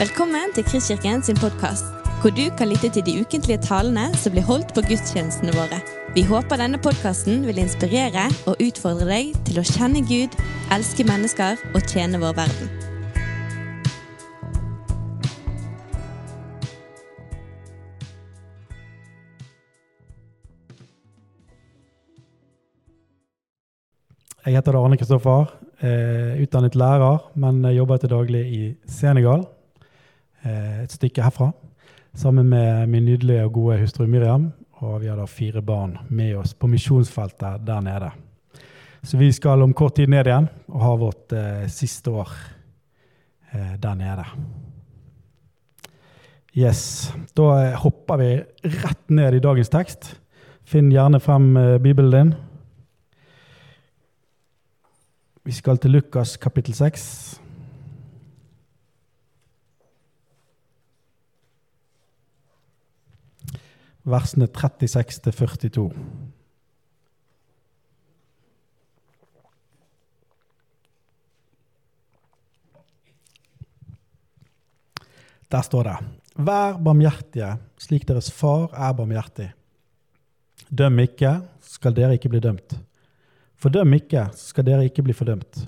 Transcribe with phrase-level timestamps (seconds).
[0.00, 1.84] Velkommen til Kristkirken sin podkast,
[2.22, 5.76] hvor du kan lytte til de ukentlige talene som blir holdt på gudstjenestene våre.
[6.14, 10.38] Vi håper denne podkasten vil inspirere og utfordre deg til å kjenne Gud,
[10.72, 12.72] elske mennesker og tjene vår verden.
[24.48, 25.52] Jeg heter Arne Kristoffer,
[25.84, 29.44] eh, utdannet lærer, men jobber til daglig i Senegal,
[30.44, 31.50] et stykke herfra,
[32.16, 34.50] sammen med min nydelige og gode hustru Miriam.
[34.80, 38.10] Og vi har da fire barn med oss på misjonsfeltet der nede.
[39.02, 42.32] Så vi skal om kort tid ned igjen og ha vårt eh, siste år
[43.52, 44.24] eh, der nede.
[46.56, 47.12] Yes.
[47.36, 48.30] Da eh, hopper vi
[48.82, 50.14] rett ned i dagens tekst.
[50.66, 52.32] Finn gjerne frem eh, Bibelen din.
[55.44, 57.40] Vi skal til Lukas kapittel 6.
[64.10, 65.30] Versene 36
[65.62, 65.90] til 42.
[75.50, 75.96] Der står det
[76.40, 79.50] Vær barmhjertige slik deres far er barmhjertig.
[80.70, 82.76] Døm ikke, skal dere ikke bli dømt.
[83.60, 85.64] Fordøm ikke, skal dere ikke bli fordømt.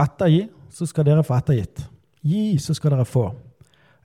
[0.00, 1.80] Ettergi, så skal dere få ettergitt.
[2.22, 3.30] Gi, så skal dere få.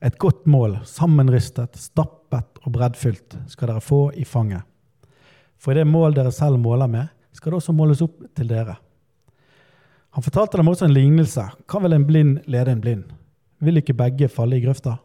[0.01, 2.24] Et godt mål, sammenristet, stappet
[2.63, 4.63] og breddfylt, skal dere få i fanget.
[5.57, 8.77] For i det mål dere selv måler med, skal det også måles opp til dere.
[10.15, 11.43] Han fortalte dem også en lignelse.
[11.67, 13.03] Kan vel en blind lede en blind?
[13.59, 14.97] Vil ikke begge falle i grøfta?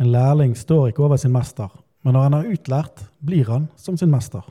[0.00, 1.68] En lærling står ikke over sin mester,
[2.02, 4.42] men når han er utlært, blir han som sin mester.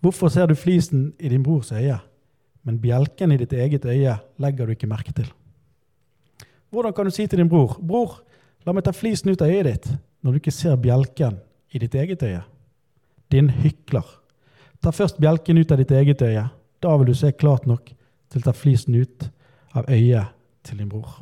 [0.00, 1.98] Hvorfor ser du flisen i din brors øye,
[2.64, 5.32] men bjelken i ditt eget øye legger du ikke merke til?
[6.70, 8.20] Hvordan kan du si til din bror, 'Bror,
[8.66, 11.38] la meg ta flisen ut av øyet ditt', når du ikke ser bjelken
[11.72, 12.42] i ditt eget øye?
[13.32, 14.06] Din hykler.
[14.82, 16.48] Ta først bjelken ut av ditt eget øye.
[16.82, 17.92] Da vil du se klart nok
[18.30, 19.28] til å ta flisen ut
[19.76, 20.32] av øyet
[20.66, 21.20] til din bror.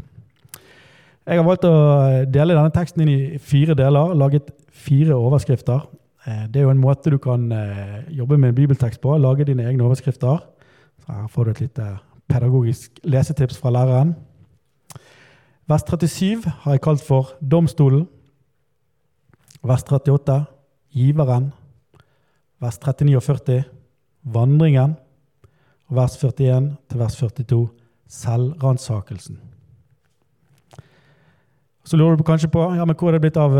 [1.28, 1.72] Jeg har valgt å
[2.24, 5.82] dele denne teksten inn i fire deler, laget fire overskrifter.
[6.48, 7.44] Det er jo en måte du kan
[8.08, 10.40] jobbe med en bibeltekst på, lage dine egne overskrifter.
[11.04, 11.88] Så her får du et lite
[12.28, 14.14] pedagogisk lesetips fra læreren.
[15.68, 18.06] Vers 37 har jeg kalt for Domstolen.
[19.62, 20.44] Vers 38
[20.94, 21.52] Giveren.
[22.60, 23.64] Vers 39 og 40
[24.22, 24.96] Vandringen.
[25.88, 27.68] Og vers 41 til vers 42
[28.08, 29.40] Selvransakelsen.
[31.84, 33.54] Så lurer du kanskje på ja, men hvor er det blitt av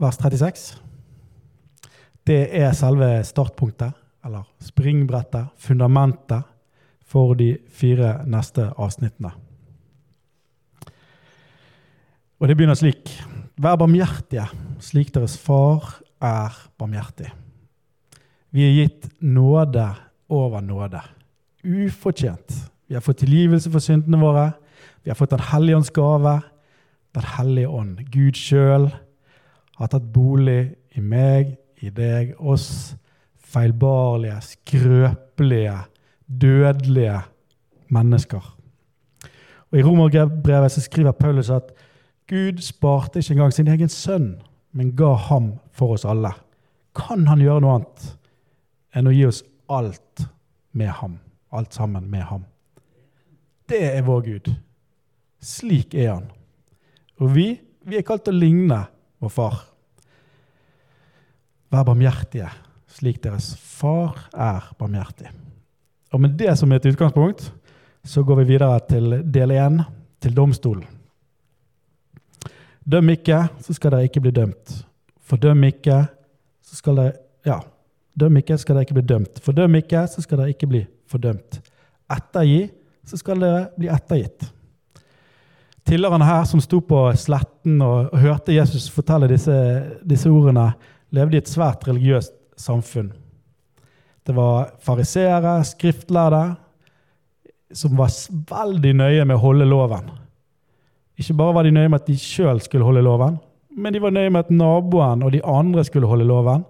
[0.00, 0.74] vers 36.
[2.28, 6.44] Det er selve startpunktet, eller springbrettet, fundamentet,
[7.10, 9.32] for de fire neste avsnittene.
[12.38, 13.10] Og det begynner slik.
[13.60, 14.46] Vær barmhjertige,
[14.80, 17.28] slik deres far er barmhjertig.
[18.56, 19.84] Vi er gitt nåde
[20.32, 21.02] over nåde.
[21.60, 22.54] Ufortjent.
[22.88, 24.46] Vi har fått tilgivelse for syndene våre.
[25.04, 26.40] Vi har fått Den hellige ånds gave.
[27.12, 28.88] Den hellige ånd, Gud sjøl,
[29.76, 32.94] har tatt bolig i meg, i deg, oss
[33.44, 35.76] feilbarlige, skrøpelige,
[36.26, 37.20] dødelige
[37.88, 38.40] mennesker.
[39.70, 41.74] Og I Romerbrevet skriver Paulus at
[42.30, 44.28] Gud sparte ikke engang sin egen sønn,
[44.72, 46.30] men ga ham for oss alle.
[46.94, 48.04] Kan han gjøre noe annet
[48.94, 50.22] enn å gi oss alt
[50.70, 51.18] med ham?
[51.50, 52.44] Alt sammen med ham.
[53.66, 54.52] Det er vår Gud.
[55.42, 56.28] Slik er han.
[57.18, 57.48] Og vi,
[57.82, 58.84] vi er kalt å ligne
[59.18, 59.58] vår far.
[61.70, 62.50] Vær barmhjertige,
[62.90, 65.34] slik deres far er barmhjertig.
[66.14, 67.50] Og med det som et utgangspunkt
[68.06, 69.82] så går vi videre til del én,
[70.22, 70.99] til domstolen.
[72.86, 74.76] Døm ikke, så skal dere ikke bli dømt.
[75.20, 76.04] Fordøm ikke,
[76.64, 77.12] så skal dere
[77.46, 77.60] Ja.
[78.18, 79.40] Døm ikke, så skal dere ikke bli dømt.
[79.40, 81.60] Fordøm ikke, så skal dere ikke bli fordømt.
[82.10, 82.70] Ettergi,
[83.06, 84.50] så skal dere bli ettergitt.
[85.86, 89.54] Tilhørerne her som sto på sletten og, og hørte Jesus fortelle disse,
[90.04, 90.72] disse ordene,
[91.10, 93.12] levde i et svært religiøst samfunn.
[94.26, 96.42] Det var fariseere, skriftlærde,
[97.72, 98.12] som var
[98.50, 100.10] veldig nøye med å holde loven.
[101.20, 103.36] Ikke bare var de nøye med at de sjøl skulle holde loven,
[103.76, 106.64] men de var nøye med at naboen og de andre skulle holde loven.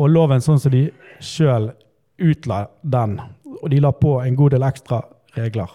[0.00, 0.86] Og loven sånn som de
[1.20, 1.70] sjøl
[2.20, 3.18] utla den.
[3.60, 5.02] Og de la på en god del ekstra
[5.36, 5.68] regler.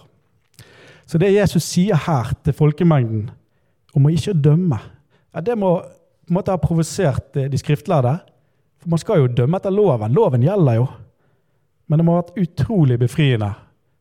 [1.06, 3.30] Så det Jesus sier her til folkemengden
[3.96, 4.80] om å ikke dømme,
[5.36, 5.78] ja, det må
[6.26, 8.16] på en måte ha provosert de skriftlærde.
[8.82, 10.14] For man skal jo dømme etter loven.
[10.16, 10.88] Loven gjelder jo.
[11.86, 13.52] Men det må ha vært utrolig befriende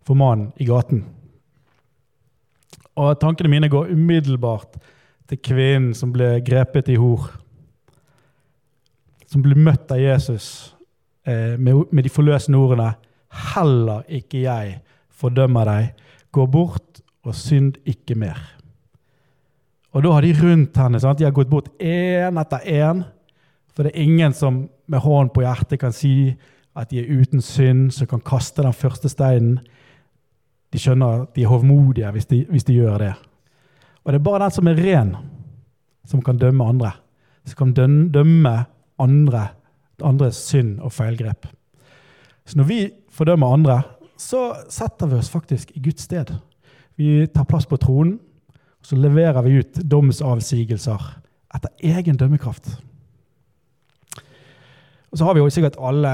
[0.06, 1.02] for mannen i gaten.
[3.00, 4.78] Og tankene mine går umiddelbart
[5.30, 7.26] til kvinnen som ble grepet i hor.
[9.30, 10.74] Som ble møtt av Jesus
[11.26, 12.92] eh, med, med de forløsende ordene
[13.34, 14.76] Heller ikke jeg
[15.10, 16.04] fordømmer deg.
[16.30, 18.38] Gå bort og synd ikke mer.
[19.94, 21.00] Og da har de rundt henne.
[21.02, 21.18] Sant?
[21.18, 23.04] De har gått bort én etter én.
[23.74, 26.34] For det er ingen som med hånden på hjertet kan si
[26.74, 29.60] at de er uten synd, som kan kaste den første steinen.
[30.74, 33.12] De skjønner at de er hovmodige hvis de, hvis de gjør det.
[34.02, 35.12] Og det er bare den som er ren,
[36.04, 36.90] som kan dømme andre.
[37.46, 37.74] Som kan
[38.10, 38.54] dømme
[38.98, 39.44] andre,
[40.02, 41.46] andres synd og feilgrep.
[42.44, 42.80] Så når vi
[43.14, 43.82] fordømmer andre,
[44.18, 46.34] så setter vi oss faktisk i Guds sted.
[46.98, 48.18] Vi tar plass på tronen,
[48.82, 51.06] og så leverer vi ut domsavsigelser
[51.54, 52.74] etter egen dømmekraft.
[55.14, 56.10] Og så har vi jo sikkert alle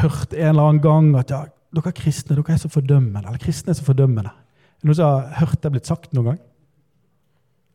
[0.00, 1.44] hørt en eller annen gang at ja,
[1.74, 3.26] dere kristne dere er så fordømmende.
[3.26, 4.30] Eller kristne er så fordømmende.
[4.30, 6.40] Er det noen som har hørt det blitt sagt noen gang?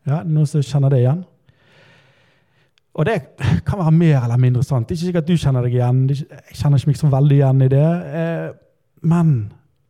[0.06, 1.24] Ja, Noen som kjenner det igjen?
[2.95, 3.15] Og det
[3.68, 4.88] kan være mer eller mindre sant.
[4.88, 6.03] Det er ikke sikkert at du kjenner deg igjen.
[6.12, 7.88] Jeg kjenner ikke meg så veldig igjen i det.
[8.19, 8.50] Eh,
[9.06, 9.31] men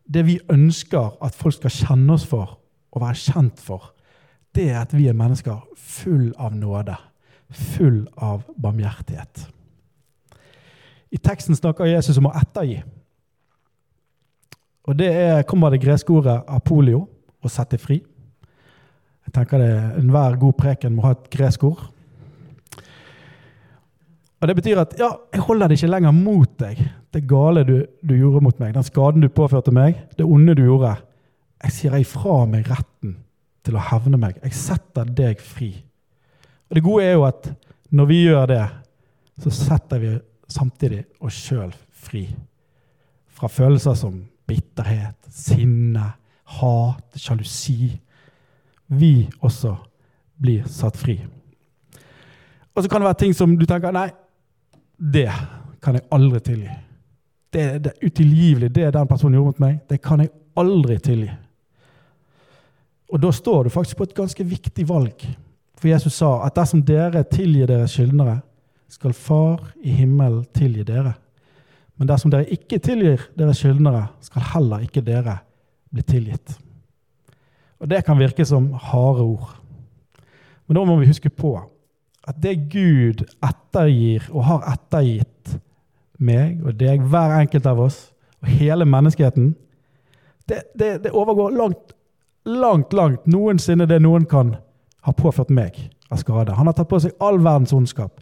[0.06, 2.56] det vi ønsker at folk skal kjenne oss for
[2.96, 3.92] og være kjent for,
[4.56, 6.96] det er at vi er mennesker full av nåde.
[7.76, 9.44] Full av barmhjertighet.
[11.12, 12.80] I teksten snakker Jesus om å ettergi.
[14.86, 17.06] Og det er, kommer det greske ordet apolio,
[17.42, 17.98] å sette fri.
[19.26, 21.82] Jeg tenker det Enhver god preken må ha et gresk ord.
[24.36, 26.80] Og Det betyr at ja, jeg holder det ikke lenger mot deg,
[27.14, 30.66] det gale du, du, gjorde mot meg, den skaden du påførte meg, det onde du
[30.66, 30.92] gjorde.
[31.64, 33.16] Jeg sier ifra meg retten
[33.66, 34.36] til å hevne meg.
[34.44, 35.72] Jeg setter deg fri.
[36.68, 37.48] Og Det gode er jo at
[37.96, 38.62] når vi gjør det,
[39.42, 40.12] så setter vi
[40.52, 41.72] samtidig oss sjøl
[42.06, 42.26] fri
[43.36, 46.12] fra følelser som bitterhet, sinne,
[46.60, 47.90] hat, sjalusi.
[48.86, 49.74] Vi også
[50.38, 51.16] blir satt fri.
[52.76, 54.08] Og så kan det være ting som du tenker nei,
[54.96, 55.30] det
[55.82, 56.76] kan jeg aldri tilgi.
[57.52, 59.78] Det, det er utilgivelig, det den personen gjorde mot meg.
[59.88, 61.30] Det kan jeg aldri tilgi.
[63.12, 65.22] Og da står du faktisk på et ganske viktig valg.
[65.76, 68.40] For Jesus sa at dersom dere tilgir deres skyldnere,
[68.88, 71.16] skal Far i himmelen tilgi dere.
[71.96, 75.38] Men dersom dere ikke tilgir deres skyldnere, skal heller ikke dere
[75.92, 76.58] bli tilgitt.
[77.80, 79.56] Og Det kan virke som harde ord.
[80.66, 81.56] Men da må vi huske på
[82.26, 85.58] at det Gud ettergir og har ettergitt
[86.18, 87.98] meg og deg, hver enkelt av oss,
[88.42, 89.54] og hele menneskeheten,
[90.48, 91.94] det, det, det overgår langt,
[92.46, 94.56] langt, langt noensinne det noen kan
[95.06, 95.78] ha påført meg
[96.10, 96.54] av skade.
[96.54, 98.20] Han har tatt på seg all verdens ondskap,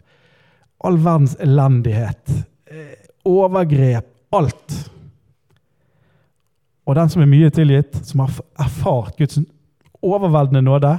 [0.85, 2.29] all verdens elendighet,
[2.69, 4.75] eh, overgrep, alt.
[6.85, 9.39] Og den som er mye tilgitt, som har erfart Guds
[10.05, 10.93] overveldende nåde,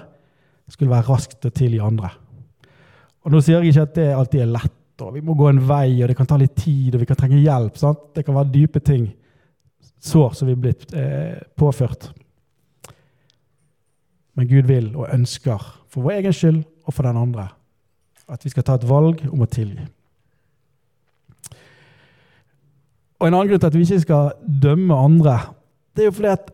[0.71, 2.11] skulle være raskt til å tilgi andre.
[3.27, 5.63] Og Nå sier jeg ikke at det alltid er lett, og vi må gå en
[5.69, 7.79] vei, og det kan ta litt tid, og vi kan trenge hjelp.
[7.79, 8.09] Sant?
[8.17, 9.09] Det kan være dype ting,
[10.03, 12.09] sår som vi er blitt eh, påført.
[14.37, 17.49] Men Gud vil og ønsker, for vår egen skyld og for den andre,
[18.31, 19.87] at vi skal ta et valg om å tilgi.
[23.19, 24.33] Og En annen grunn til at vi ikke skal
[24.63, 25.39] dømme andre,
[25.97, 26.51] det er jo fordi at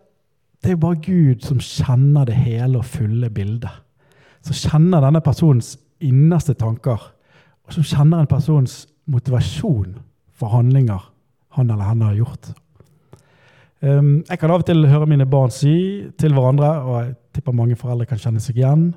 [0.62, 3.70] det er bare Gud som kjenner det hele og fulle bildet.
[4.46, 7.03] Som kjenner denne personens innerste tanker,
[7.67, 9.96] og som kjenner en persons motivasjon
[10.39, 11.03] for handlinger
[11.56, 12.53] han eller henne har gjort.
[13.82, 15.75] Um, jeg kan av og til høre mine barn si
[16.19, 18.93] til hverandre, og jeg tipper mange foreldre kan kjenne seg igjen.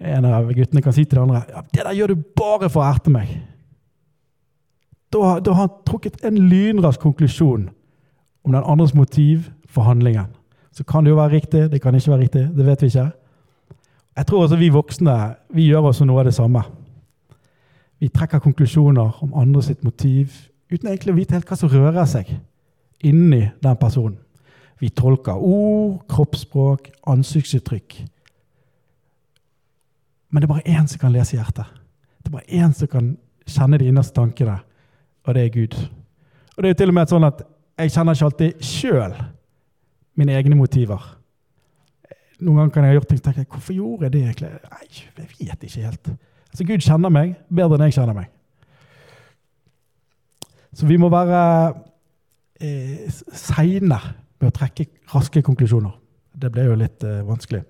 [0.00, 2.82] En av guttene kan si til de andre ja, 'Det der gjør du bare for
[2.82, 3.40] å erte meg'.
[5.12, 7.70] Da, da har han trukket en lynrask konklusjon
[8.44, 10.30] om den andres motiv for handlingen.
[10.72, 12.44] Så kan det jo være riktig, det kan ikke være riktig.
[12.56, 13.10] Det vet vi ikke.
[14.16, 15.16] Jeg tror også vi voksne
[15.54, 16.62] vi gjør også noe av det samme.
[18.00, 20.32] Vi trekker konklusjoner om andres motiv
[20.70, 22.30] uten egentlig å vite helt hva som rører seg
[23.04, 24.18] inni den personen.
[24.80, 27.98] Vi tolker ord, kroppsspråk, ansiktsuttrykk.
[30.30, 31.68] Men det er bare én som kan lese hjertet.
[32.22, 33.10] Det er bare én som kan
[33.44, 34.60] kjenne de innerste tankene,
[35.24, 35.76] og det er Gud.
[36.56, 37.42] Og det er til og med sånn at
[37.80, 39.14] jeg kjenner ikke alltid sjøl
[40.20, 41.04] mine egne motiver.
[42.40, 44.50] Noen ganger kan jeg ha gjort ting og tenke hvorfor gjorde jeg det egentlig?
[44.72, 46.12] Nei, jeg vet ikke helt.
[46.50, 48.30] Altså, Gud kjenner meg bedre enn jeg kjenner meg.
[50.76, 51.40] Så vi må være
[52.62, 53.98] eh, seine
[54.40, 55.92] med å trekke raske konklusjoner.
[56.40, 57.64] Det ble jo litt eh, vanskelig.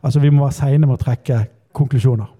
[0.00, 1.42] Altså, Vi må være seine med å trekke
[1.76, 2.35] konklusjoner.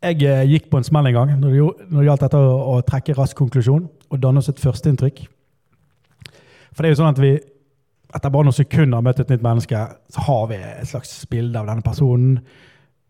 [0.00, 3.36] Jeg eh, gikk på en smell en gang når det, gjaldt dette å, trekke rask
[3.36, 5.26] konklusjon og danne oss et førsteinntrykk.
[6.72, 7.34] For det er jo sånn at vi
[8.10, 9.80] etter bare noen sekunder har møtt et nytt menneske,
[10.10, 12.40] så har vi et slags bilde av denne personen.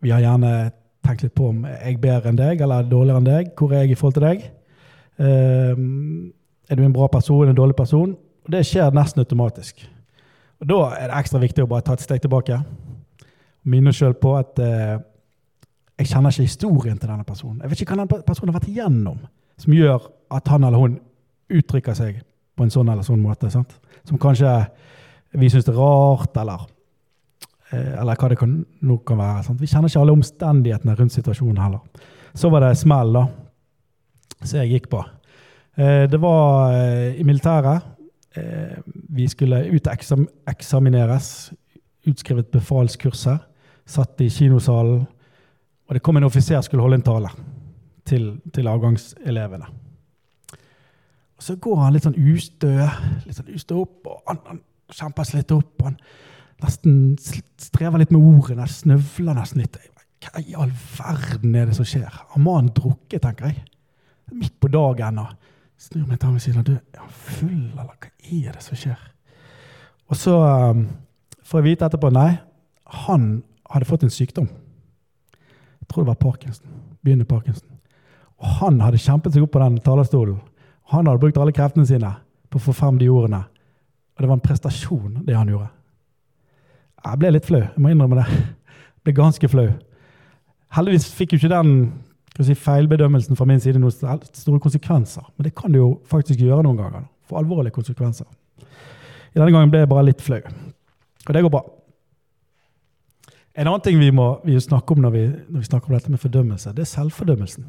[0.05, 0.73] Vi har gjerne
[1.07, 3.53] tenkt litt på om jeg er bedre enn deg eller dårligere enn deg.
[3.57, 4.45] Hvor er jeg i forhold til deg?
[5.21, 6.33] Um,
[6.69, 8.13] er du en bra person, en dårlig person?
[8.45, 9.81] Og det skjer nesten automatisk.
[10.61, 12.61] Og Da er det ekstra viktig å bare ta et steg tilbake.
[13.65, 15.01] Minne oss sjøl på at uh,
[16.01, 17.61] jeg kjenner ikke historien til denne personen.
[17.61, 19.21] Jeg vet ikke hva denne personen har vært igjennom
[19.61, 20.99] som gjør at han eller hun
[21.53, 22.23] uttrykker seg
[22.57, 23.51] på en sånn eller sånn måte.
[23.53, 23.75] Sant?
[24.09, 24.49] Som kanskje
[25.37, 26.65] vi syns er rart, eller,
[27.71, 29.45] eh, eller hva det kan, nå kan være.
[29.45, 29.61] Sant?
[29.61, 32.09] Vi kjenner ikke alle omstendighetene rundt situasjonen heller.
[32.35, 33.27] Så var det smell, da,
[34.41, 35.05] som jeg gikk på.
[35.77, 37.97] Eh, det var eh, i militæret.
[39.11, 41.51] Vi skulle uteksamineres.
[41.51, 41.57] og.
[42.07, 43.43] Utskrevet befalskurset.
[43.85, 45.03] Satt i kinosalen.
[45.91, 47.31] Og det kom en offiser skulle holde en tale
[48.07, 49.67] til, til avgangselevene.
[51.35, 52.77] Og Så går han litt sånn ustø,
[53.25, 54.61] litt sånn ustø opp, og han, han
[54.95, 55.83] kjemper seg litt opp.
[55.83, 55.97] Han
[56.63, 59.81] nesten strever litt med ordene, snøvler nesten litt.
[60.23, 62.07] Hva i all verden er det som skjer?
[62.07, 63.65] Har mannen drukket, tenker jeg.
[64.31, 65.19] Midt på dagen.
[65.19, 65.35] og
[65.81, 68.79] Snur meg til ham og sier du, er han full, eller hva er det som
[68.79, 69.11] skjer?
[70.07, 70.87] Og så um,
[71.43, 72.35] får jeg vite etterpå nei,
[73.09, 73.31] han
[73.73, 74.53] hadde fått en sykdom.
[75.91, 76.79] Tror det var parkinson.
[77.03, 77.69] Begynner parkinson.
[78.41, 80.39] Og han hadde kjempet seg opp på den talerstolen
[80.91, 82.09] han hadde brukt alle kreftene sine
[82.51, 83.45] på å få frem de ordene.
[84.17, 85.69] Og det var en prestasjon, det han gjorde.
[87.05, 87.61] Jeg ble litt flau.
[87.63, 88.27] Jeg må innrømme det.
[89.01, 89.69] Jeg ble ganske flau.
[90.75, 91.71] Heldigvis fikk jo ikke den
[92.43, 95.25] si, feilbedømmelsen fra min side noen store konsekvenser.
[95.37, 97.07] Men det kan det jo faktisk gjøre noen ganger.
[97.31, 98.27] For alvorlige konsekvenser.
[98.61, 100.43] I denne gangen ble jeg bare litt flau.
[100.43, 101.63] Og det går bra.
[103.59, 106.13] En annen ting vi må vi snakke om når vi, når vi snakker om dette
[106.13, 107.67] med fordømmelse, det er selvfordømmelsen.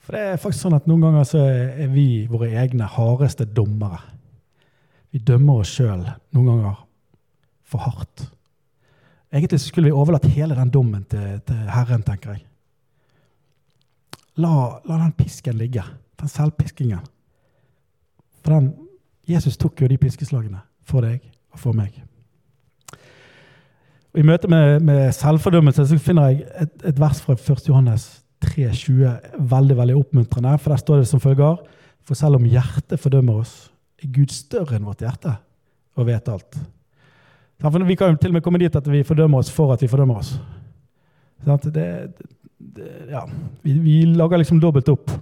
[0.00, 4.00] For det er faktisk sånn at Noen ganger så er vi våre egne hardeste dommere.
[5.10, 6.78] Vi dømmer oss sjøl noen ganger
[7.66, 8.28] for hardt.
[9.30, 12.46] Egentlig skulle vi overlatt hele den dommen til, til Herren, tenker jeg.
[14.40, 14.52] La,
[14.86, 15.84] la, den pisken ligge,
[16.18, 17.02] den selvpiskingen.
[18.40, 18.70] For den,
[19.28, 21.22] Jesus tok jo de piskeslagene for deg
[21.52, 21.94] og for meg.
[24.10, 27.68] Og I møte med, med selvfordømmelse så finner jeg et, et vers fra 1.
[27.68, 28.08] Johannes
[28.44, 30.56] 3,20 veldig veldig oppmuntrende.
[30.58, 31.60] For der står det som følger
[32.06, 33.70] For selv om hjertet fordømmer oss,
[34.02, 35.36] er Gud større enn vårt hjerte
[36.00, 36.56] og vet alt.
[37.60, 39.88] Vi kan jo til og med komme dit at vi fordømmer oss for at vi
[39.90, 40.32] fordømmer oss.
[41.44, 43.26] Det, det, ja.
[43.62, 45.12] vi, vi, lager liksom dobbelt opp.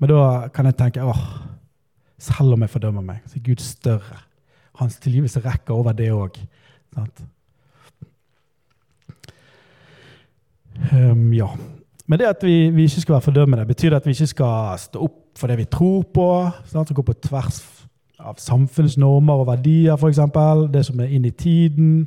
[0.00, 0.22] Men da
[0.54, 1.20] kan jeg tenke åh,
[2.20, 4.22] selv om jeg fordømmer meg, så er Gud større.
[4.80, 6.40] Hans tilgivelse rekker over det òg.
[10.92, 11.48] Um, ja.
[12.06, 14.78] Men det at vi, vi, ikke skal være fordømmende, betyr det at vi ikke skal
[14.78, 16.26] stå opp for det vi tror på,
[16.66, 17.60] som går på tvers
[18.20, 20.18] av samfunnsnormer og verdier, f.eks.
[20.72, 22.06] Det som er inn i tiden.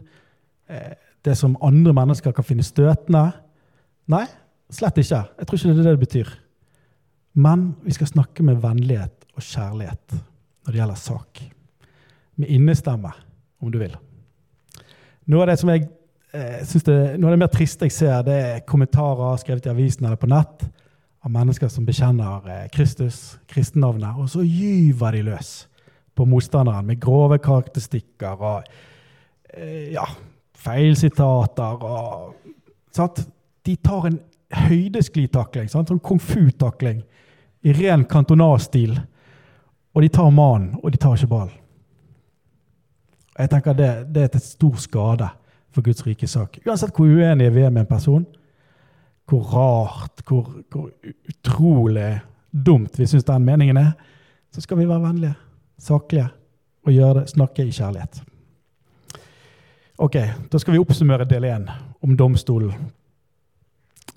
[0.70, 0.94] Eh,
[1.26, 3.30] det som andre mennesker kan finne støtende.
[4.12, 4.26] Nei,
[4.74, 5.24] slett ikke.
[5.40, 6.34] Jeg tror ikke det er det det betyr.
[7.34, 11.44] Men vi skal snakke med vennlighet og kjærlighet når det gjelder sak.
[12.36, 13.12] Med innestemme,
[13.62, 13.96] om du vil.
[15.32, 15.88] Noe av det som jeg
[16.34, 19.68] jeg eh, synes det, Noe av det mer triste jeg ser, det er kommentarer skrevet
[19.68, 20.66] i avisen eller på nett
[21.24, 25.52] av mennesker som bekjenner eh, Kristus, kristennavnet, og så gyver de løs
[26.18, 28.72] på motstanderen med grove karakteristikker og
[29.54, 30.08] eh, ja,
[30.58, 32.34] feilsitater og
[32.94, 33.24] sant?
[33.64, 34.18] De tar en
[34.54, 37.00] høydesklitakling, sånn kung fu-takling,
[37.64, 38.98] i ren kantonalstil.
[39.94, 41.56] Og de tar mannen, og de tar ikke ballen.
[43.38, 45.30] Jeg tenker det, det er til stor skade
[45.74, 46.60] for Guds rike sak.
[46.66, 48.26] Uansett hvor uenige vi er med en person,
[49.30, 50.90] hvor rart, hvor, hvor
[51.30, 52.20] utrolig
[52.52, 53.92] dumt vi syns den meningen er,
[54.54, 55.36] så skal vi være vennlige,
[55.80, 56.28] saklige
[56.84, 58.22] og gjøre det, snakke i kjærlighet.
[59.98, 60.16] Ok,
[60.52, 61.70] Da skal vi oppsummere del én
[62.02, 62.74] om domstolen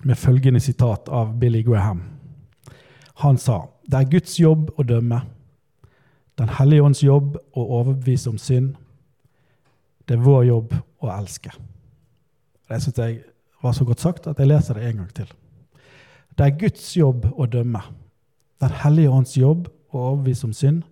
[0.03, 2.01] med følgende sitat av Billy Graham.
[3.15, 5.21] Han sa det er Guds jobb å dømme,
[6.37, 8.75] Den hellige ånds jobb å overbevise om synd.
[10.05, 10.73] Det er vår jobb
[11.03, 11.53] å elske.
[12.67, 13.19] Det syns jeg
[13.63, 15.31] var så godt sagt at jeg leser det en gang til.
[16.37, 17.81] Det er Guds jobb å dømme.
[18.61, 20.83] Den hellige ånds jobb å overbevise om synd.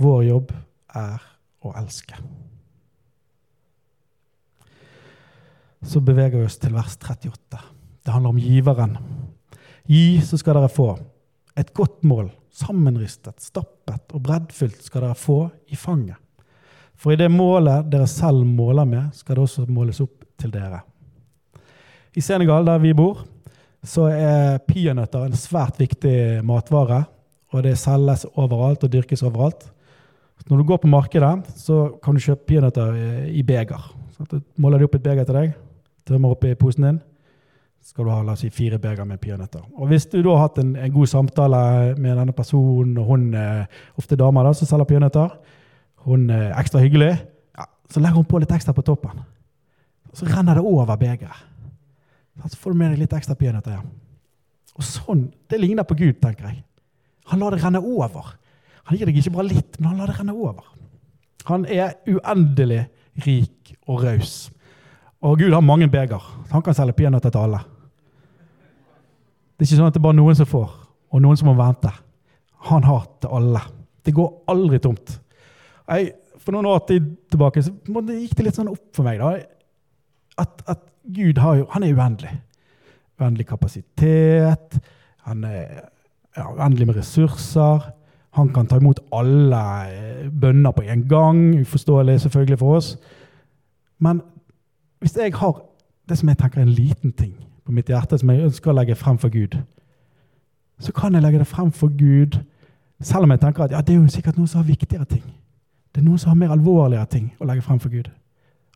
[0.00, 0.54] Vår jobb
[0.96, 1.24] er
[1.66, 2.18] å elske.
[5.80, 7.60] Så beveger vi oss til vers 38.
[8.04, 8.96] Det handler om giveren.
[9.88, 10.92] Gi, så skal dere få.
[11.58, 15.40] Et godt mål, sammenristet, stappet og breddfylt skal dere få
[15.72, 16.20] i fanget.
[17.00, 20.82] For i det målet dere selv måler med, skal det også måles opp til dere.
[22.16, 23.22] I Senegal, der vi bor,
[23.86, 27.04] så er peanøtter en svært viktig matvare.
[27.54, 29.64] Og det selges overalt og dyrkes overalt.
[30.48, 33.80] Når du går på markedet, så kan du kjøpe peanøtter i- i beger.
[34.16, 35.54] Så du måler de opp et beger til deg,
[36.06, 37.00] tømmer oppi posen din,
[37.80, 39.62] så skal du ha la oss si, fire beger med peanøtter.
[39.78, 43.34] Og hvis du da har hatt en, en god samtale med denne personen, og hun
[43.98, 45.30] ofte damer da, som selger peanøtter,
[46.06, 47.12] hun er ekstra hyggelig,
[47.58, 49.20] ja, så legger hun på litt ekstra på toppen.
[50.16, 51.46] Så renner det over begeret.
[52.48, 53.88] Så får du med deg litt ekstra peanøtter hjem.
[54.78, 56.62] Og sånn, Det ligner på Gud, tenker jeg.
[57.26, 58.34] Han lar det renne over.
[58.84, 60.64] Han gir deg ikke bare litt, men han lar det renne over.
[61.46, 62.86] Han er uendelig
[63.26, 64.50] rik og raus.
[65.20, 66.22] Og Gud har mange beger.
[66.50, 67.60] Han kan selge peanøtter til alle.
[69.54, 70.70] Det er ikke sånn at det er bare noen som får,
[71.12, 71.90] og noen som må vente.
[72.70, 73.60] Han har til alle.
[74.04, 75.18] Det går aldri tomt.
[75.90, 79.34] Jeg, for noen år tilbake så gikk det litt sånn opp for meg da,
[80.40, 82.34] at, at Gud jo, han er uendelig.
[83.20, 84.78] Uendelig kapasitet.
[85.26, 85.88] Han er
[86.36, 87.90] ja, uendelig med ressurser.
[88.38, 91.40] Han kan ta imot alle eh, bønner på en gang.
[91.60, 92.94] Uforståelig selvfølgelig for oss.
[93.98, 94.22] Men
[95.00, 95.58] hvis jeg har
[96.08, 97.34] det som jeg tenker er en liten ting
[97.66, 99.58] på mitt hjerte, som jeg ønsker å legge frem for Gud,
[100.80, 102.38] så kan jeg legge det frem for Gud,
[103.00, 105.24] selv om jeg tenker at ja, det er jo sikkert noen som har viktigere ting.
[105.90, 108.10] Det er noen som har mer alvorlige ting å legge frem for Gud.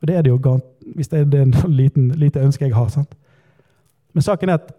[0.03, 0.59] Og det er det jo
[0.95, 2.89] hvis det er en liten, lite ønske jeg har.
[2.89, 3.15] sant?
[4.13, 4.75] Men saken er at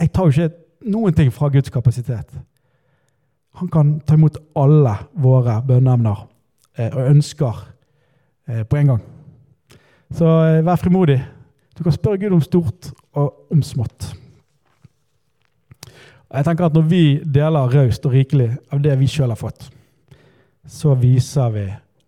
[0.00, 2.28] jeg tar jo ikke noen ting fra Guds kapasitet.
[3.56, 6.26] Han kan ta imot alle våre bønneemner
[6.76, 7.62] eh, og ønsker
[8.48, 9.02] eh, på en gang.
[10.12, 11.22] Så eh, vær frimodig.
[11.78, 14.12] Du kan spørre Gud om stort og om smått.
[16.36, 19.70] Jeg tenker at Når vi deler raust og rikelig av det vi sjøl har fått,
[20.66, 21.66] så viser vi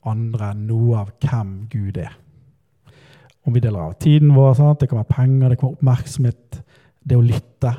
[0.08, 2.14] andre noe av hvem Gud er.
[3.46, 4.80] Om vi deler av tiden vår, sant?
[4.80, 6.58] det kan være penger, det kan være oppmerksomhet,
[7.08, 7.72] det å lytte.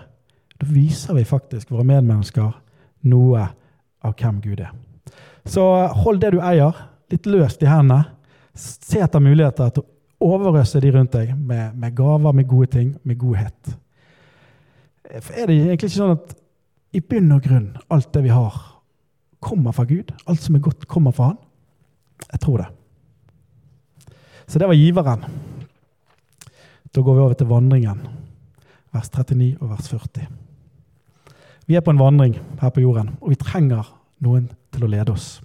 [0.59, 2.55] Da viser vi faktisk våre medmennesker
[3.11, 3.45] noe
[4.03, 4.73] av hvem Gud er.
[5.45, 5.63] Så
[6.03, 6.75] hold det du eier,
[7.09, 8.03] litt løst i hendene.
[8.57, 12.89] Se etter muligheter til å overøse de rundt deg med, med gaver, med gode ting,
[13.07, 13.75] med godhet.
[15.09, 16.35] For er det egentlig ikke sånn at
[16.97, 18.57] i bunn og grunn alt det vi har,
[19.39, 20.11] kommer fra Gud?
[20.27, 21.37] Alt som er godt, kommer fra Han?
[22.31, 22.67] Jeg tror det.
[24.47, 25.23] Så det var giveren.
[26.95, 28.07] Da går vi over til vandringen.
[28.91, 30.27] Vers 39 og vers 40.
[31.67, 33.85] Vi er på en vandring her på jorden, og vi trenger
[34.25, 35.37] noen til å lede oss.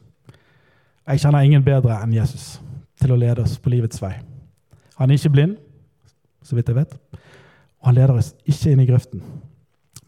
[1.04, 2.62] Jeg kjenner ingen bedre enn Jesus
[3.00, 4.14] til å lede oss på livets vei.
[4.96, 5.58] Han er ikke blind,
[6.40, 9.20] så vidt jeg vet, og han leder oss ikke inn i grøften.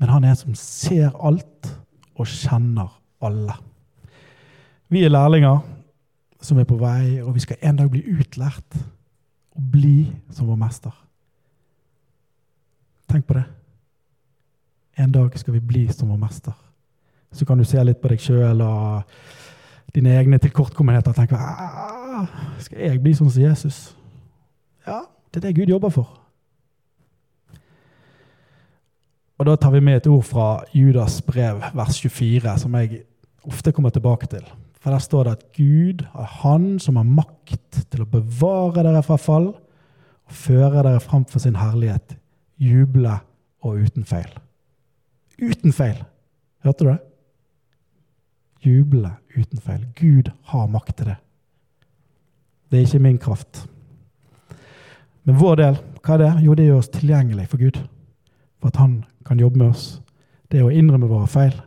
[0.00, 1.68] Men han er en som ser alt
[2.16, 3.58] og kjenner alle.
[4.88, 5.58] Vi er lærlinger
[6.40, 8.76] som er på vei, og vi skal en dag bli utlært
[9.56, 10.92] og bli som vår mester.
[13.10, 13.44] Tenk på det.
[14.98, 16.54] En dag skal vi bli som vår mester.
[17.32, 19.16] Så kan du se litt på deg sjøl og
[19.94, 22.28] dine egne tilkortkommenheter og tenke «Ah,
[22.62, 23.80] Skal jeg bli sånn som Jesus?
[24.86, 26.12] Ja, det er det Gud jobber for.
[29.36, 33.02] Og Da tar vi med et ord fra Judas brev, vers 24, som jeg
[33.44, 34.46] ofte kommer tilbake til.
[34.86, 39.00] For Der står det at Gud er Han som har makt til å bevare dere
[39.02, 42.14] fra fall og føre dere fram for sin herlighet,
[42.62, 43.16] juble
[43.66, 44.30] og uten feil.
[45.42, 45.98] Uten feil!
[46.62, 46.96] Hørte du det?
[48.62, 49.82] Juble uten feil.
[49.98, 51.18] Gud har makt til det.
[52.70, 53.66] Det er ikke min kraft.
[55.26, 56.34] Men vår del, hva er det?
[56.46, 57.82] Jo, det gjør oss tilgjengelig for Gud.
[58.62, 59.96] For at han kan jobbe med oss.
[60.46, 61.58] Det er å innrømme våre feil.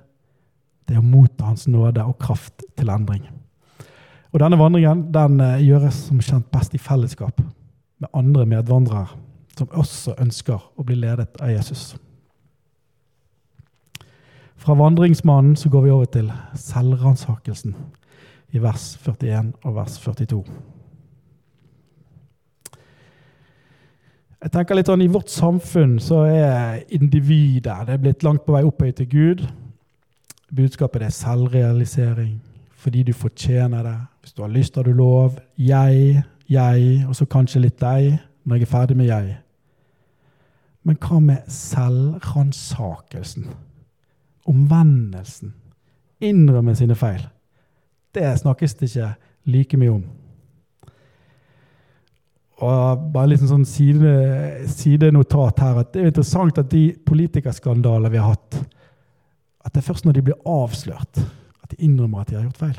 [0.89, 3.27] Det er å motta Hans nåde og kraft til endring.
[4.33, 7.41] Og Denne vandringen den eh, gjøres som kjent best i fellesskap
[8.01, 9.07] med andre medvandrere
[9.59, 11.93] som også ønsker å bli ledet av Jesus.
[14.59, 17.77] Fra vandringsmannen så går vi over til selvransakelsen
[18.55, 20.41] i vers 41 og vers 42.
[24.39, 28.55] Jeg tenker litt sånn, I vårt samfunn så er individet det er blitt langt på
[28.55, 29.43] vei opphøyet til Gud.
[30.55, 32.41] Budskapet er selvrealisering
[32.79, 33.97] fordi du fortjener det.
[34.21, 35.39] Hvis du har lyst, har du lov.
[35.57, 39.37] Jeg, jeg, og så kanskje litt deg når jeg er ferdig med jeg.
[40.87, 43.49] Men hva med selvransakelsen?
[44.47, 45.53] Omvendelsen?
[46.23, 47.27] Innrømme sine feil?
[48.15, 50.03] Det snakkes det ikke like mye om.
[52.59, 54.13] Og bare litt sånn side,
[54.67, 58.57] sidenotat her at Det er interessant at de politikerskandaler vi har hatt,
[59.69, 61.19] at det er først når de blir avslørt,
[61.61, 62.77] at de innrømmer at de har gjort feil.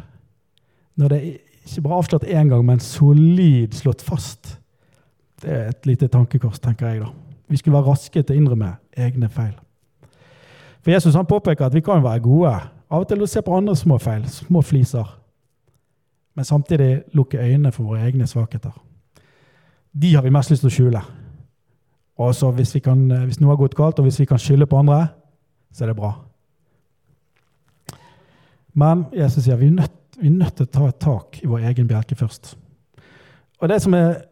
[0.99, 4.57] Når det er ikke bare avslørt én gang, men solid slått fast.
[5.43, 7.01] Det er et lite tankekors, tenker jeg.
[7.01, 7.13] da.
[7.49, 9.55] Vi skulle være raske til å innrømme egne feil.
[10.83, 12.57] For Jesus han påpeker at vi kan være gode.
[12.91, 15.17] Av og til å se på andre små feil, små fliser.
[16.35, 18.71] men samtidig lukke øynene for våre egne svakheter.
[19.93, 21.01] De har vi mest lyst til å skjule.
[22.17, 25.09] Og hvis, kan, hvis noe har gått galt, og hvis vi kan skylde på andre,
[25.73, 26.30] så er det bra.
[28.81, 31.49] Men Jesus sier vi er nødt, vi er nødt til å ta et tak i
[31.51, 32.55] vår egen bjelke først.
[33.61, 34.23] Og det som er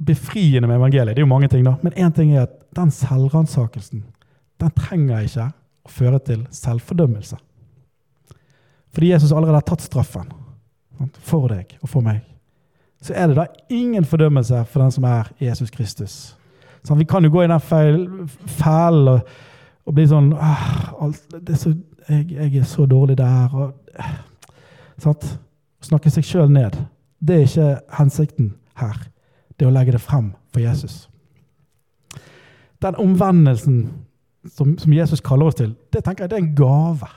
[0.00, 2.92] befriende med evangeliet, det er jo mange ting, da, men én ting er at den
[2.94, 4.04] selvransakelsen
[4.60, 5.46] den trenger ikke
[5.86, 7.38] å føre til selvfordømmelse.
[8.92, 10.28] Fordi Jesus allerede har tatt straffen
[11.24, 12.20] for deg og for meg.
[13.00, 16.16] Så er det da ingen fordømmelse for den som er Jesus Kristus.
[16.84, 17.62] Sånn, vi kan jo gå i den
[18.60, 19.30] feil og,
[19.90, 21.00] og, bli sånn ah,
[21.58, 21.72] så,
[22.06, 23.54] jeg, jeg, er så dårlig der.
[23.58, 24.02] Og,
[25.02, 25.26] sant?
[25.82, 26.76] Snakke seg sjøl ned.
[27.18, 29.00] Det er ikke hensikten her.
[29.56, 31.08] Det er å legge det frem for Jesus.
[32.80, 33.80] Den omvendelsen
[34.48, 37.08] som, som, Jesus kaller oss til, det tenker jeg det er en gave.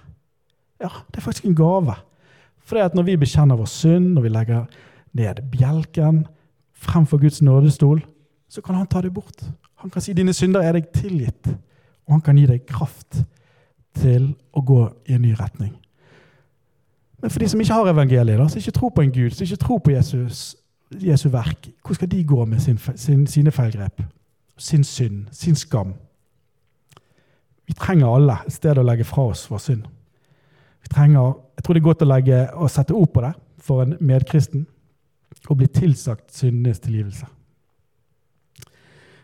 [0.81, 1.95] Ja, det er faktisk en gave.
[2.63, 4.65] For det at når vi bekjenner vår synd, når vi legger
[5.15, 6.23] ned bjelken
[6.83, 8.01] fremfor Guds nådestol,
[8.49, 9.45] så kan han ta det bort.
[9.83, 11.53] Han kan si dine synder er deg tilgitt,
[12.07, 13.23] og han kan gi deg kraft
[13.99, 15.73] til å gå i en ny retning.
[17.21, 19.45] Men for de som ikke har evangeliet, da, som ikke tror på en Gud, som
[19.45, 20.55] ikke tror på Jesus,
[20.99, 24.01] Jesu verk, hvor skal de gå med sin, sin, sine feilgrep?
[24.57, 25.93] Sin synd, sin skam?
[27.65, 29.87] Vi trenger alle et sted å legge fra oss vår synd.
[30.83, 33.31] Vi trenger, Jeg tror det er godt å, legge, å sette ord på det
[33.63, 34.65] for en medkristen
[35.49, 37.25] og bli tilsagt syndenes tilgivelse.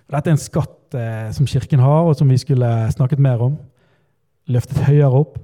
[0.09, 3.57] Dette er en skatt eh, som Kirken har, og som vi skulle snakket mer om.
[4.49, 5.37] Løftet høyere opp.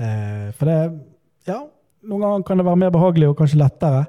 [0.00, 0.78] Eh, for det
[1.48, 1.58] Ja,
[2.06, 4.06] noen ganger kan det være mer behagelig og kanskje lettere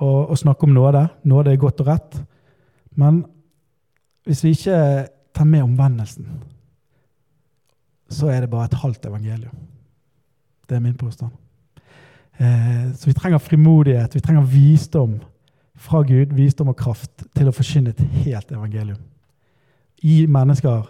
[0.00, 1.06] å, å snakke om nåde.
[1.24, 2.20] Nåde er godt og rett.
[3.00, 3.24] Men
[4.28, 4.78] hvis vi ikke
[5.34, 6.28] tar med omvendelsen
[8.10, 9.54] så er det bare et halvt evangelium.
[10.68, 11.30] Det er min påstand.
[12.38, 15.20] Eh, så vi trenger frimodighet, vi trenger visdom
[15.80, 19.00] fra Gud, visdom og kraft, til å forkynne et helt evangelium.
[20.00, 20.88] Gi mennesker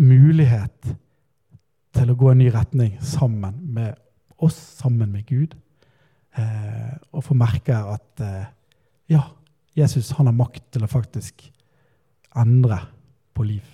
[0.00, 0.92] mulighet
[1.96, 3.96] til å gå en ny retning sammen med
[4.38, 5.56] oss, sammen med Gud.
[6.38, 8.46] Eh, og få merke at eh,
[9.10, 9.24] ja,
[9.76, 11.48] Jesus han har makt til å faktisk
[12.38, 12.78] endre
[13.34, 13.64] på liv.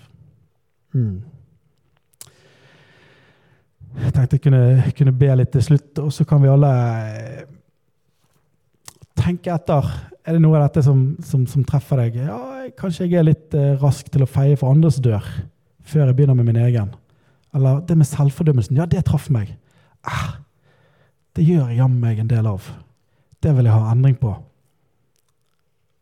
[0.94, 1.20] Mm.
[3.94, 4.62] Jeg tenkte jeg kunne,
[4.96, 6.72] kunne, be litt til slutt, og så kan vi alle
[7.10, 7.44] eh,
[9.24, 9.88] tenke etter.
[10.24, 12.20] Er det noe av dette som, som, som treffer deg?
[12.24, 12.40] Ja,
[12.78, 15.24] Kanskje jeg er litt eh, rask til å feie for andres dør
[15.84, 16.94] før jeg begynner med min egen.
[17.54, 18.78] Eller det med selvfordømmelsen.
[18.80, 19.52] Ja, det traff meg.
[20.08, 20.40] Ah,
[21.36, 22.66] det gjør jammen meg en del av.
[23.44, 24.32] Det vil jeg ha endring på.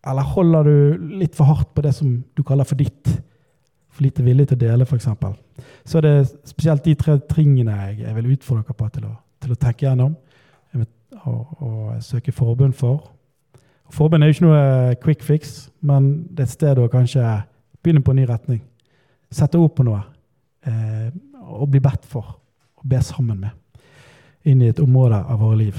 [0.06, 3.10] Eller holder du litt for hardt på det som du kaller for ditt?
[3.92, 5.10] For lite villig til å dele, f.eks.
[5.86, 6.16] Så er det
[6.48, 9.86] spesielt de tre tingene jeg, jeg vil utfordre dere på til å, til å tenke
[9.88, 10.14] gjennom
[11.24, 11.70] og, å
[12.00, 13.10] søke forbund for.
[13.92, 17.24] Forbund er jo ikke noe quick fix, men det er et sted å kanskje
[17.82, 18.62] begynne på en ny retning.
[19.32, 20.00] Sette ord på noe
[20.68, 21.10] eh,
[21.42, 22.38] og bli bedt for
[22.82, 25.76] og be sammen med inn i et område av våre liv.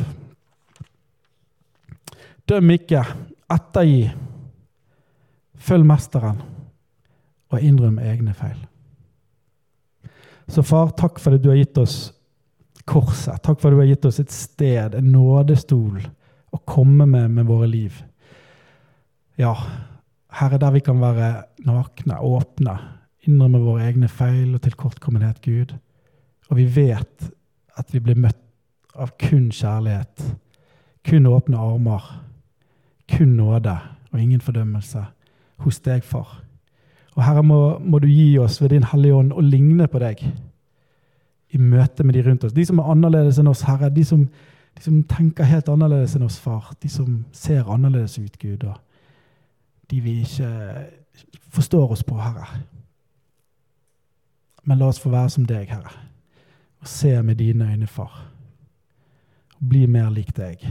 [2.47, 3.01] Døm ikke,
[3.51, 4.05] ettergi.
[5.63, 6.41] Følg Mesteren,
[7.51, 8.57] og innrøm egne feil.
[10.51, 11.97] Så far, takk for det du har gitt oss
[12.89, 13.41] korset.
[13.43, 16.01] Takk for at du har gitt oss et sted, en nådestol,
[16.53, 18.03] å komme med med våre liv.
[19.39, 19.55] Ja,
[20.33, 22.77] Herre, der vi kan være nakne, åpne,
[23.27, 25.75] innrømme våre egne feil og tilkortkommenhet, Gud.
[26.49, 27.29] Og vi vet
[27.77, 28.41] at vi blir møtt
[28.93, 30.25] av kun kjærlighet,
[31.05, 32.05] kun åpne armer,
[33.09, 33.75] kun nåde
[34.11, 35.05] og ingen fordømmelse
[35.63, 36.41] hos deg, far.
[37.13, 40.21] Og Herre, må, må, du gi oss ved Din Hellige Ånd å ligne på deg
[41.53, 42.53] i møte med de rundt oss.
[42.53, 43.91] De som er annerledes enn oss, Herre.
[43.93, 44.25] De som,
[44.73, 46.71] de som tenker helt annerledes enn oss, far.
[46.81, 48.65] De som ser annerledes ut, Gud.
[48.65, 48.79] Og
[49.91, 50.49] de vi ikke
[51.53, 52.63] forstår oss på, Herre.
[54.63, 55.93] Men la oss få være som deg, Herre.
[56.81, 58.25] Og se med dine øyne, far.
[59.59, 60.65] Og bli mer lik deg.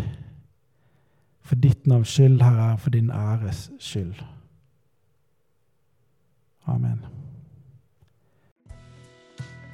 [1.43, 4.15] For ditt navns skyld, Herre, for din æres skyld.
[6.67, 7.05] Amen.